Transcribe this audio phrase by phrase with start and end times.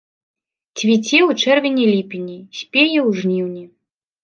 [0.79, 3.65] Цвіце ў чэрвені-ліпені, спее ў жніўні.